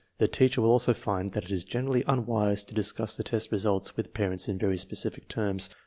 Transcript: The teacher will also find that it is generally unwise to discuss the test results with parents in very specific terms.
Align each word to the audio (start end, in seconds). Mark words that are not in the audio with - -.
The 0.17 0.27
teacher 0.27 0.61
will 0.63 0.71
also 0.71 0.95
find 0.95 1.29
that 1.33 1.43
it 1.43 1.51
is 1.51 1.63
generally 1.63 2.03
unwise 2.07 2.63
to 2.63 2.73
discuss 2.73 3.15
the 3.15 3.23
test 3.23 3.51
results 3.51 3.95
with 3.95 4.15
parents 4.15 4.49
in 4.49 4.57
very 4.57 4.79
specific 4.79 5.27
terms. 5.27 5.69